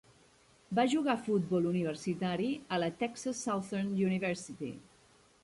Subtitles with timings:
[0.77, 4.73] Va jugar a futbol universitari a la Texas Southern University.